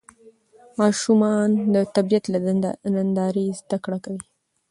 ماشومان 0.79 1.49
د 1.73 1.75
طبیعت 1.95 2.25
له 2.33 2.39
نندارې 2.95 3.45
زده 3.59 3.77
کړه 3.83 3.97
کوي 4.05 4.21